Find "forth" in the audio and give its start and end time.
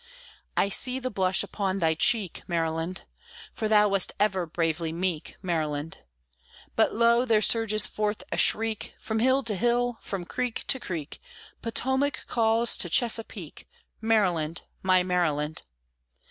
7.85-8.23